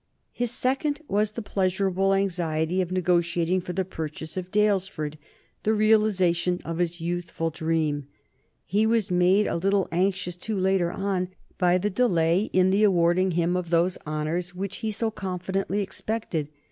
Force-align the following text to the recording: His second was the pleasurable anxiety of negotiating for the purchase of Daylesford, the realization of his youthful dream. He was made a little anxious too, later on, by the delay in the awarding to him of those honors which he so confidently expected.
His 0.31 0.49
second 0.49 1.01
was 1.07 1.33
the 1.33 1.43
pleasurable 1.43 2.15
anxiety 2.15 2.81
of 2.81 2.91
negotiating 2.91 3.61
for 3.61 3.73
the 3.73 3.85
purchase 3.85 4.35
of 4.35 4.49
Daylesford, 4.49 5.15
the 5.61 5.75
realization 5.75 6.59
of 6.65 6.79
his 6.79 7.01
youthful 7.01 7.51
dream. 7.51 8.07
He 8.65 8.87
was 8.87 9.11
made 9.11 9.45
a 9.45 9.55
little 9.57 9.87
anxious 9.91 10.35
too, 10.35 10.57
later 10.57 10.91
on, 10.91 11.27
by 11.59 11.77
the 11.77 11.91
delay 11.91 12.49
in 12.51 12.71
the 12.71 12.83
awarding 12.83 13.29
to 13.29 13.35
him 13.35 13.55
of 13.55 13.69
those 13.69 13.99
honors 14.03 14.55
which 14.55 14.77
he 14.77 14.89
so 14.89 15.11
confidently 15.11 15.81
expected. 15.83 16.49